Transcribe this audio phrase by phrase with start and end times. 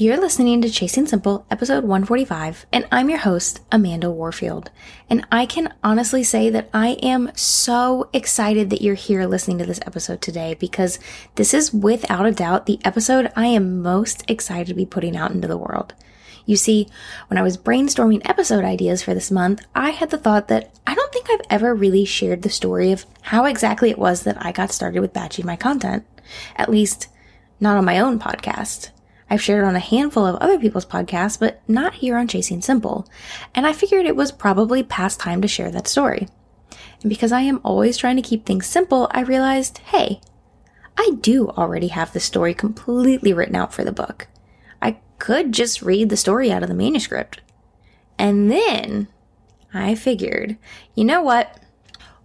[0.00, 4.70] You're listening to Chasing Simple, episode 145, and I'm your host, Amanda Warfield.
[5.10, 9.66] And I can honestly say that I am so excited that you're here listening to
[9.66, 11.00] this episode today because
[11.34, 15.32] this is without a doubt the episode I am most excited to be putting out
[15.32, 15.94] into the world.
[16.46, 16.86] You see,
[17.26, 20.94] when I was brainstorming episode ideas for this month, I had the thought that I
[20.94, 24.52] don't think I've ever really shared the story of how exactly it was that I
[24.52, 26.06] got started with batching my content.
[26.54, 27.08] At least,
[27.58, 28.90] not on my own podcast.
[29.30, 33.06] I've shared on a handful of other people's podcasts, but not here on Chasing Simple.
[33.54, 36.28] And I figured it was probably past time to share that story.
[37.02, 40.20] And because I am always trying to keep things simple, I realized, hey,
[40.96, 44.26] I do already have the story completely written out for the book.
[44.82, 47.40] I could just read the story out of the manuscript.
[48.18, 49.08] And then
[49.72, 50.56] I figured,
[50.94, 51.60] you know what?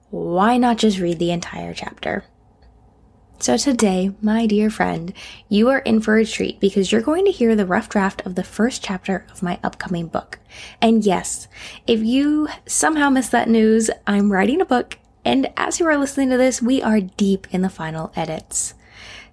[0.10, 2.24] Why not just read the entire chapter?
[3.44, 5.12] So today, my dear friend,
[5.50, 8.36] you are in for a treat because you're going to hear the rough draft of
[8.36, 10.40] the first chapter of my upcoming book.
[10.82, 11.50] And yes,
[11.86, 16.30] if you somehow missed that news, I'm writing a book and as you are listening
[16.30, 18.76] to this, we are deep in the final edits.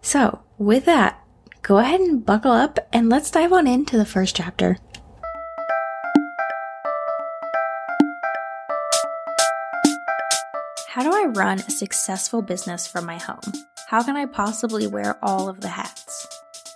[0.02, 1.24] So with that,
[1.62, 4.76] go ahead and buckle up and let's dive on into the first chapter.
[10.88, 13.52] How do I run a successful business from my home?
[13.90, 16.24] How can I possibly wear all of the hats?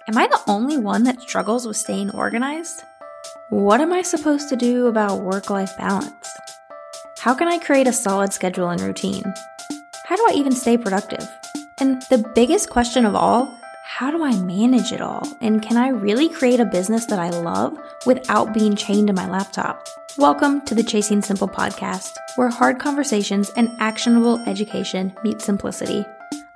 [0.09, 2.83] Am I the only one that struggles with staying organized?
[3.51, 6.29] What am I supposed to do about work life balance?
[7.21, 9.23] How can I create a solid schedule and routine?
[10.07, 11.25] How do I even stay productive?
[11.79, 15.23] And the biggest question of all, how do I manage it all?
[15.41, 19.31] And can I really create a business that I love without being chained to my
[19.31, 19.87] laptop?
[20.19, 26.05] Welcome to the Chasing Simple podcast, where hard conversations and actionable education meet simplicity.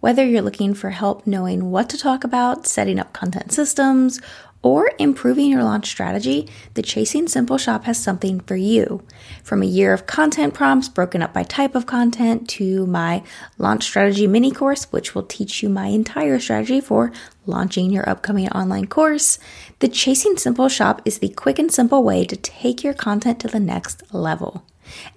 [0.00, 4.20] Whether you're looking for help knowing what to talk about, setting up content systems,
[4.62, 9.02] or improving your launch strategy, the Chasing Simple shop has something for you.
[9.42, 13.24] From a year of content prompts broken up by type of content to my
[13.56, 17.10] launch strategy mini course, which will teach you my entire strategy for
[17.44, 19.40] launching your upcoming online course,
[19.80, 23.48] the Chasing Simple shop is the quick and simple way to take your content to
[23.48, 24.64] the next level.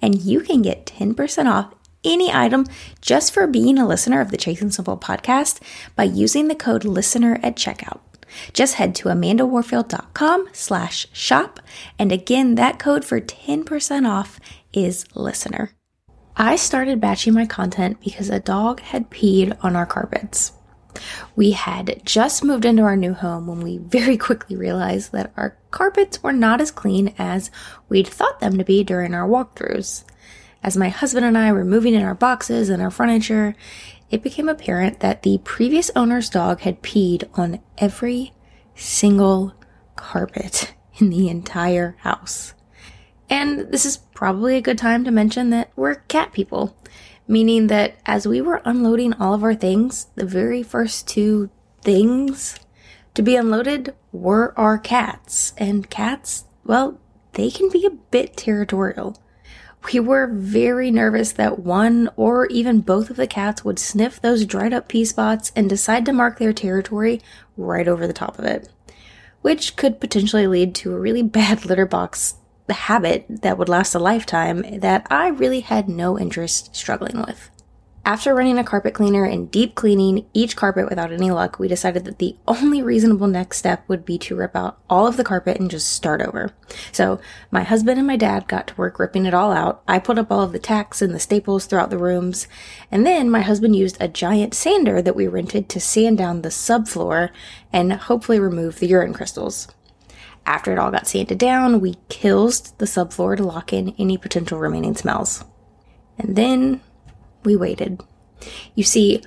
[0.00, 1.72] And you can get 10% off
[2.04, 2.66] any item
[3.00, 5.60] just for being a listener of the Chasing Simple podcast
[5.96, 8.00] by using the code listener at checkout.
[8.52, 11.60] Just head to amandawarfield.com slash shop.
[11.98, 14.40] And again, that code for 10% off
[14.72, 15.70] is listener.
[16.36, 20.52] I started batching my content because a dog had peed on our carpets.
[21.36, 25.58] We had just moved into our new home when we very quickly realized that our
[25.70, 27.50] carpets were not as clean as
[27.88, 30.04] we'd thought them to be during our walkthroughs.
[30.62, 33.54] As my husband and I were moving in our boxes and our furniture,
[34.10, 38.32] it became apparent that the previous owner's dog had peed on every
[38.74, 39.54] single
[39.96, 42.54] carpet in the entire house.
[43.28, 46.76] And this is probably a good time to mention that we're cat people,
[47.26, 51.50] meaning that as we were unloading all of our things, the very first two
[51.80, 52.58] things
[53.14, 55.54] to be unloaded were our cats.
[55.56, 57.00] And cats, well,
[57.32, 59.21] they can be a bit territorial.
[59.90, 64.46] We were very nervous that one or even both of the cats would sniff those
[64.46, 67.20] dried up pee spots and decide to mark their territory
[67.56, 68.68] right over the top of it,
[69.40, 72.34] which could potentially lead to a really bad litter box
[72.72, 77.50] habit that would last a lifetime that I really had no interest struggling with.
[78.04, 82.04] After running a carpet cleaner and deep cleaning each carpet without any luck, we decided
[82.04, 85.60] that the only reasonable next step would be to rip out all of the carpet
[85.60, 86.52] and just start over.
[86.90, 87.20] So
[87.52, 89.84] my husband and my dad got to work ripping it all out.
[89.86, 92.48] I put up all of the tacks and the staples throughout the rooms.
[92.90, 96.48] And then my husband used a giant sander that we rented to sand down the
[96.48, 97.30] subfloor
[97.72, 99.68] and hopefully remove the urine crystals.
[100.44, 104.58] After it all got sanded down, we Kilz the subfloor to lock in any potential
[104.58, 105.44] remaining smells.
[106.18, 106.80] And then
[107.44, 108.00] we waited.
[108.74, 109.22] You see,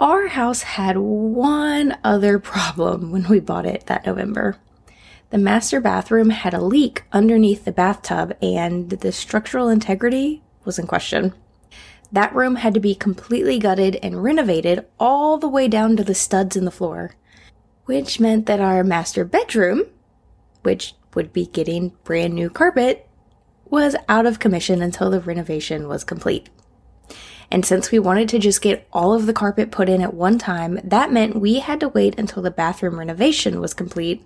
[0.00, 4.56] our house had one other problem when we bought it that November.
[5.30, 10.86] The master bathroom had a leak underneath the bathtub and the structural integrity was in
[10.86, 11.34] question.
[12.12, 16.14] That room had to be completely gutted and renovated all the way down to the
[16.14, 17.14] studs in the floor,
[17.84, 19.82] which meant that our master bedroom,
[20.62, 23.06] which would be getting brand new carpet,
[23.66, 26.48] was out of commission until the renovation was complete.
[27.50, 30.38] And since we wanted to just get all of the carpet put in at one
[30.38, 34.24] time, that meant we had to wait until the bathroom renovation was complete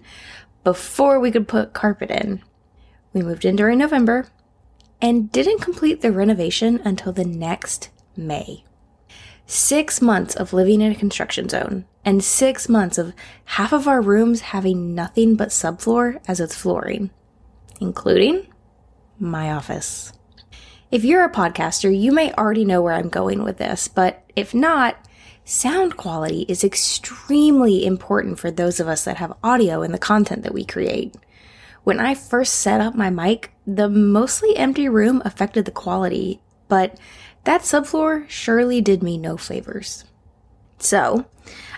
[0.65, 2.43] before we could put carpet in.
[3.13, 4.27] We moved in during November
[5.01, 8.65] and didn't complete the renovation until the next May.
[9.47, 13.13] Six months of living in a construction zone, and six months of
[13.45, 17.11] half of our rooms having nothing but subfloor as its flooring,
[17.81, 18.47] including
[19.19, 20.13] my office.
[20.93, 24.53] If you're a podcaster, you may already know where I'm going with this, but if
[24.53, 25.03] not,
[25.43, 30.43] sound quality is extremely important for those of us that have audio in the content
[30.43, 31.15] that we create.
[31.83, 37.01] When I first set up my mic, the mostly empty room affected the quality, but
[37.45, 40.05] that subfloor surely did me no favors.
[40.79, 41.25] So,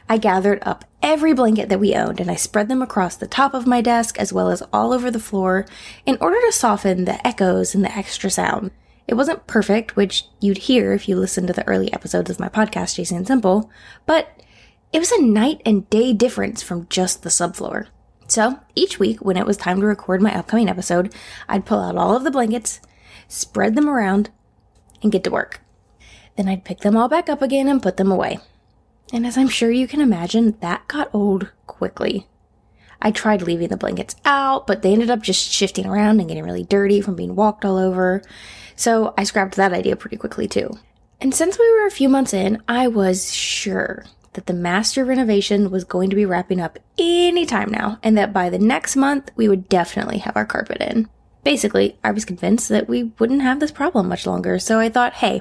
[0.08, 3.54] I gathered up every blanket that we owned and I spread them across the top
[3.54, 5.66] of my desk as well as all over the floor
[6.04, 8.72] in order to soften the echoes and the extra sound.
[9.06, 12.48] It wasn't perfect, which you'd hear if you listened to the early episodes of my
[12.48, 13.70] podcast, Chasing Simple,
[14.06, 14.28] but
[14.92, 17.88] it was a night and day difference from just the subfloor.
[18.28, 21.14] So each week, when it was time to record my upcoming episode,
[21.48, 22.80] I'd pull out all of the blankets,
[23.28, 24.30] spread them around,
[25.02, 25.60] and get to work.
[26.36, 28.38] Then I'd pick them all back up again and put them away.
[29.12, 32.26] And as I'm sure you can imagine, that got old quickly.
[33.02, 36.44] I tried leaving the blankets out, but they ended up just shifting around and getting
[36.44, 38.22] really dirty from being walked all over.
[38.76, 40.70] So I scrapped that idea pretty quickly too.
[41.20, 44.04] And since we were a few months in, I was sure
[44.34, 48.32] that the master renovation was going to be wrapping up any time now, and that
[48.32, 51.08] by the next month, we would definitely have our carpet in.
[51.44, 55.14] Basically, I was convinced that we wouldn't have this problem much longer, so I thought,
[55.14, 55.40] hey,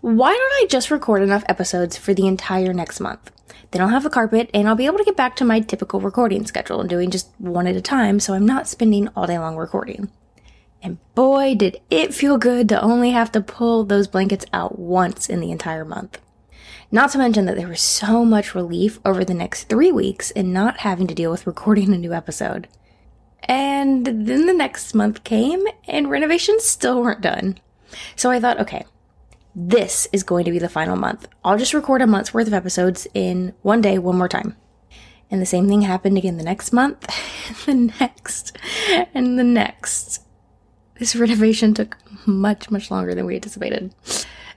[0.00, 3.30] why don't I just record enough episodes for the entire next month?
[3.70, 6.00] Then I'll have a carpet and I'll be able to get back to my typical
[6.00, 9.38] recording schedule and doing just one at a time so I'm not spending all day
[9.38, 10.10] long recording.
[10.82, 15.28] And boy, did it feel good to only have to pull those blankets out once
[15.28, 16.18] in the entire month.
[16.90, 20.52] Not to mention that there was so much relief over the next three weeks in
[20.52, 22.68] not having to deal with recording a new episode.
[23.44, 27.58] And then the next month came and renovations still weren't done.
[28.16, 28.84] So I thought, okay,
[29.54, 31.28] this is going to be the final month.
[31.44, 34.56] I'll just record a month's worth of episodes in one day, one more time.
[35.30, 37.06] And the same thing happened again the next month,
[37.66, 38.56] the next,
[39.14, 40.21] and the next.
[40.98, 41.96] This renovation took
[42.26, 43.94] much, much longer than we anticipated.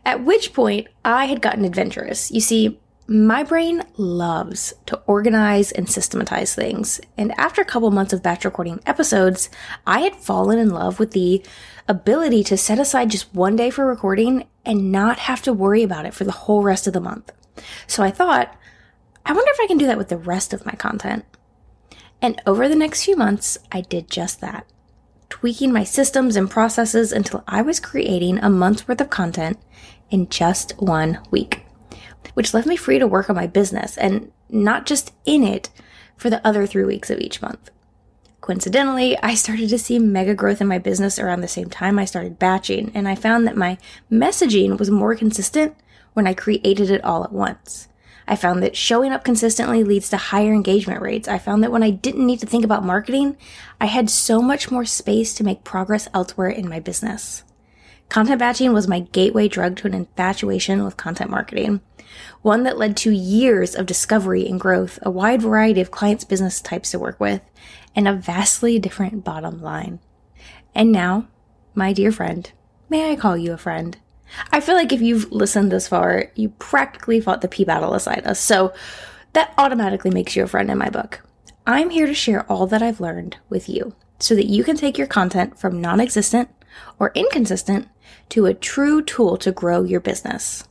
[0.06, 2.30] At which point, I had gotten adventurous.
[2.32, 7.00] You see, my brain loves to organize and systematize things.
[7.18, 9.50] And after a couple months of batch recording episodes,
[9.86, 11.44] I had fallen in love with the
[11.88, 16.06] ability to set aside just one day for recording and not have to worry about
[16.06, 17.32] it for the whole rest of the month.
[17.86, 18.56] So I thought,
[19.26, 21.26] I wonder if I can do that with the rest of my content.
[22.22, 24.66] And over the next few months, I did just that
[25.30, 29.58] tweaking my systems and processes until I was creating a month's worth of content
[30.10, 31.66] in just one week,
[32.34, 35.70] which left me free to work on my business and not just in it
[36.16, 37.72] for the other three weeks of each month.
[38.42, 42.06] Coincidentally, I started to see mega growth in my business around the same time I
[42.06, 43.80] started batching, and I found that my
[44.12, 45.76] messaging was more consistent
[46.14, 47.88] when I created it all at once.
[48.28, 51.28] I found that showing up consistently leads to higher engagement rates.
[51.28, 53.38] I found that when I didn't need to think about marketing,
[53.80, 57.44] I had so much more space to make progress elsewhere in my business.
[58.10, 61.82] Content batching was my gateway drug to an infatuation with content marketing,
[62.42, 66.62] one that led to years of discovery and growth, a wide variety of clients' business
[66.62, 67.42] types to work with,
[67.96, 70.00] and a vastly different bottom line.
[70.74, 71.28] And now,
[71.74, 72.50] my dear friend,
[72.90, 73.98] may I call you a friend?
[74.52, 78.26] I feel like if you've listened this far, you practically fought the pee battle aside
[78.26, 78.74] us, so
[79.34, 81.22] that automatically makes you a friend in my book.
[81.68, 84.98] I'm here to share all that I've learned with you so that you can take
[84.98, 86.50] your content from non existent
[87.00, 87.88] or inconsistent
[88.30, 90.68] to a true tool to grow your business.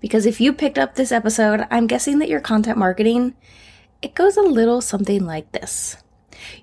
[0.00, 3.34] Because if you picked up this episode, I'm guessing that your content marketing,
[4.02, 5.96] it goes a little something like this.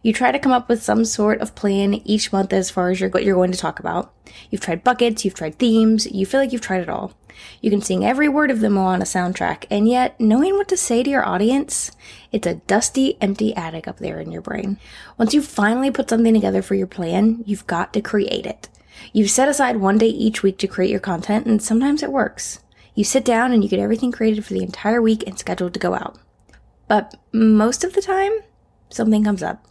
[0.01, 3.00] You try to come up with some sort of plan each month as far as
[3.00, 4.13] you're, what you're going to talk about.
[4.50, 7.13] You've tried buckets, you've tried themes, you feel like you've tried it all.
[7.61, 10.67] You can sing every word of them all on a soundtrack, and yet knowing what
[10.69, 11.91] to say to your audience,
[12.31, 14.77] it's a dusty, empty attic up there in your brain.
[15.17, 18.69] Once you finally put something together for your plan, you've got to create it.
[19.13, 22.59] You've set aside one day each week to create your content, and sometimes it works.
[22.93, 25.79] You sit down and you get everything created for the entire week and scheduled to
[25.79, 26.19] go out.
[26.88, 28.33] But most of the time,
[28.89, 29.65] something comes up.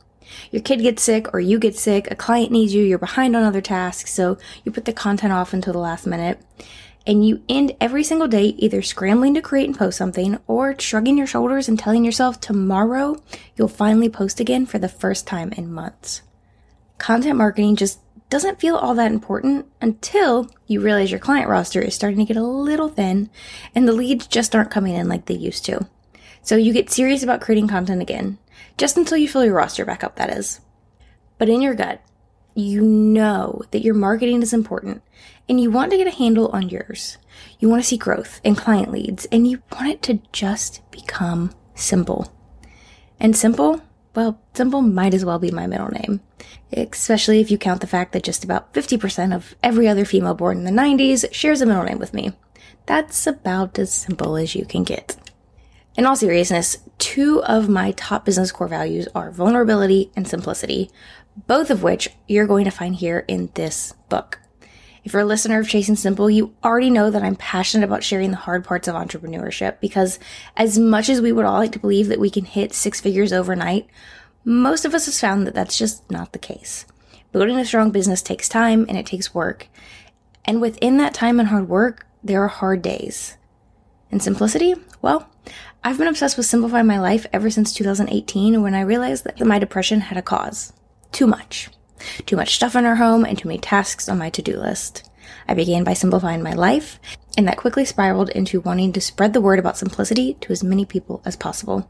[0.51, 3.43] Your kid gets sick or you get sick, a client needs you, you're behind on
[3.43, 6.41] other tasks, so you put the content off until the last minute.
[7.07, 11.17] And you end every single day either scrambling to create and post something or shrugging
[11.17, 13.23] your shoulders and telling yourself tomorrow
[13.57, 16.23] you'll finally post again for the first time in months.
[16.99, 21.95] Content marketing just doesn't feel all that important until you realize your client roster is
[21.95, 23.29] starting to get a little thin
[23.75, 25.89] and the leads just aren't coming in like they used to.
[26.43, 28.39] So you get serious about creating content again,
[28.79, 30.61] just until you fill your roster back up, that is.
[31.39, 32.03] But in your gut,
[32.55, 35.03] you know that your marketing is important
[35.49, 37.19] and you want to get a handle on yours.
[37.59, 41.53] You want to see growth and client leads and you want it to just become
[41.75, 42.33] simple.
[43.19, 43.83] And simple,
[44.15, 46.21] well, simple might as well be my middle name.
[46.73, 50.59] Especially if you count the fact that just about 50% of every other female born
[50.59, 52.33] in the 90s shares a middle name with me.
[52.87, 55.17] That's about as simple as you can get.
[55.97, 60.89] In all seriousness, two of my top business core values are vulnerability and simplicity,
[61.49, 64.39] both of which you're going to find here in this book.
[65.03, 68.31] If you're a listener of Chasing Simple, you already know that I'm passionate about sharing
[68.31, 70.19] the hard parts of entrepreneurship because
[70.57, 73.33] as much as we would all like to believe that we can hit six figures
[73.33, 73.89] overnight,
[74.45, 76.87] most of us have found that that's just not the case.
[77.33, 79.69] Building a strong business takes time and it takes work.
[80.45, 83.39] And within that time and hard work, there are hard days.
[84.11, 84.75] And simplicity?
[85.01, 85.30] Well,
[85.83, 89.59] I've been obsessed with simplifying my life ever since 2018 when I realized that my
[89.59, 90.73] depression had a cause.
[91.13, 91.71] Too much.
[92.27, 95.09] Too much stuff in our home and too many tasks on my to-do list.
[95.49, 96.99] I began by simplifying my life,
[97.37, 100.85] and that quickly spiraled into wanting to spread the word about simplicity to as many
[100.85, 101.89] people as possible.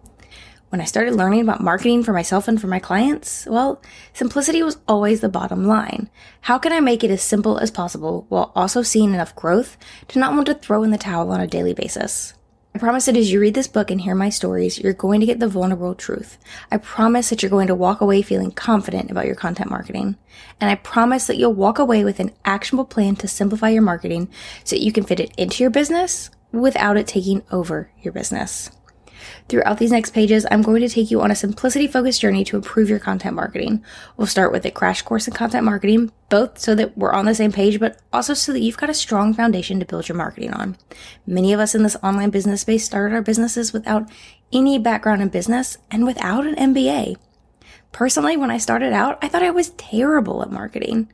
[0.69, 4.79] When I started learning about marketing for myself and for my clients, well, simplicity was
[4.87, 6.09] always the bottom line.
[6.43, 9.77] How can I make it as simple as possible while also seeing enough growth
[10.09, 12.35] to not want to throw in the towel on a daily basis?
[12.73, 15.27] I promise that as you read this book and hear my stories, you're going to
[15.27, 16.39] get the vulnerable truth.
[16.71, 20.17] I promise that you're going to walk away feeling confident about your content marketing.
[20.61, 24.29] And I promise that you'll walk away with an actionable plan to simplify your marketing
[24.63, 28.71] so that you can fit it into your business without it taking over your business.
[29.49, 32.57] Throughout these next pages, I'm going to take you on a simplicity focused journey to
[32.57, 33.85] improve your content marketing.
[34.17, 37.35] We'll start with a crash course in content marketing, both so that we're on the
[37.35, 40.53] same page, but also so that you've got a strong foundation to build your marketing
[40.53, 40.77] on.
[41.27, 44.09] Many of us in this online business space started our businesses without
[44.53, 47.17] any background in business and without an MBA.
[47.93, 51.13] Personally, when I started out, I thought I was terrible at marketing.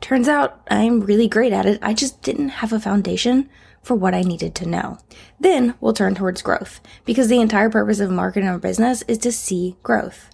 [0.00, 1.78] Turns out I'm really great at it.
[1.82, 3.48] I just didn't have a foundation
[3.82, 4.98] for what I needed to know.
[5.40, 9.32] Then we'll turn towards growth because the entire purpose of marketing our business is to
[9.32, 10.30] see growth.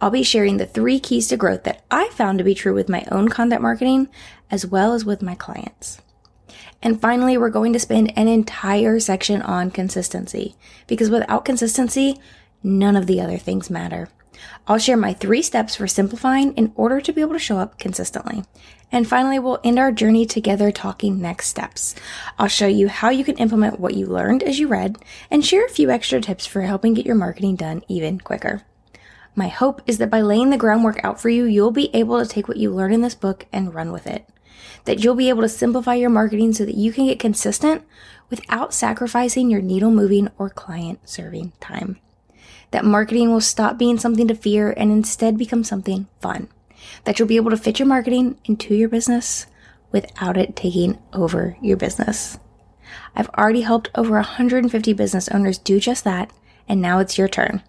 [0.00, 2.88] I'll be sharing the three keys to growth that I found to be true with
[2.88, 4.08] my own content marketing
[4.50, 6.00] as well as with my clients.
[6.80, 10.54] And finally, we're going to spend an entire section on consistency
[10.86, 12.20] because without consistency,
[12.62, 14.08] none of the other things matter.
[14.66, 17.78] I'll share my three steps for simplifying in order to be able to show up
[17.78, 18.44] consistently.
[18.90, 21.94] And finally, we'll end our journey together talking next steps.
[22.38, 24.96] I'll show you how you can implement what you learned as you read
[25.30, 28.62] and share a few extra tips for helping get your marketing done even quicker.
[29.34, 32.28] My hope is that by laying the groundwork out for you, you'll be able to
[32.28, 34.26] take what you learn in this book and run with it.
[34.84, 37.84] That you'll be able to simplify your marketing so that you can get consistent
[38.30, 42.00] without sacrificing your needle moving or client serving time
[42.70, 46.48] that marketing will stop being something to fear and instead become something fun.
[47.04, 49.46] That you'll be able to fit your marketing into your business
[49.90, 52.38] without it taking over your business.
[53.14, 56.30] I've already helped over 150 business owners do just that,
[56.68, 57.62] and now it's your turn.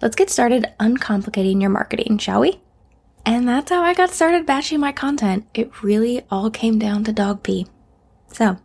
[0.00, 2.60] Let's get started uncomplicating your marketing, shall we?
[3.24, 5.46] And that's how I got started batching my content.
[5.54, 7.66] It really all came down to dog pee.
[8.32, 8.58] So,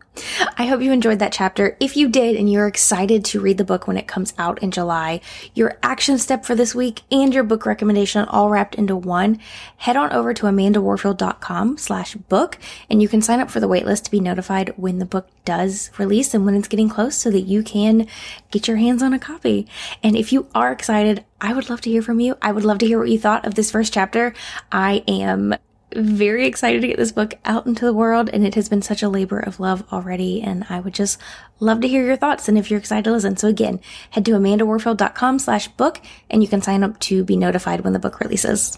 [0.57, 1.77] I hope you enjoyed that chapter.
[1.79, 4.71] If you did and you're excited to read the book when it comes out in
[4.71, 5.21] July,
[5.53, 9.39] your action step for this week and your book recommendation all wrapped into one,
[9.77, 12.57] head on over to amandawarfield.com slash book
[12.89, 15.91] and you can sign up for the waitlist to be notified when the book does
[15.97, 18.07] release and when it's getting close so that you can
[18.51, 19.67] get your hands on a copy.
[20.03, 22.37] And if you are excited, I would love to hear from you.
[22.41, 24.33] I would love to hear what you thought of this first chapter.
[24.71, 25.55] I am
[25.93, 29.01] very excited to get this book out into the world, and it has been such
[29.01, 30.41] a labor of love already.
[30.41, 31.19] And I would just
[31.59, 33.37] love to hear your thoughts and if you're excited to listen.
[33.37, 33.79] So again,
[34.11, 37.99] head to amandawarfield.com slash book and you can sign up to be notified when the
[37.99, 38.77] book releases.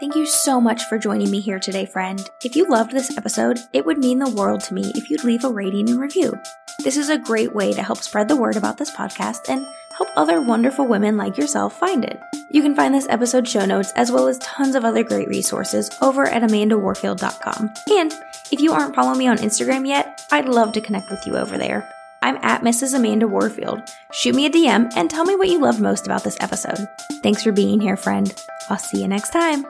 [0.00, 2.28] Thank you so much for joining me here today, friend.
[2.42, 5.44] If you loved this episode, it would mean the world to me if you'd leave
[5.44, 6.36] a rating and review.
[6.82, 9.64] This is a great way to help spread the word about this podcast and
[9.96, 12.20] help other wonderful women like yourself find it.
[12.50, 15.90] You can find this episode show notes as well as tons of other great resources
[16.00, 17.70] over at amandawarfield.com.
[17.90, 18.12] And
[18.50, 21.56] if you aren't following me on Instagram yet, I'd love to connect with you over
[21.56, 21.88] there.
[22.22, 22.94] I'm at Mrs.
[22.94, 23.82] Amanda Warfield.
[24.12, 26.86] Shoot me a DM and tell me what you loved most about this episode.
[27.22, 28.32] Thanks for being here, friend.
[28.70, 29.64] I'll see you next time.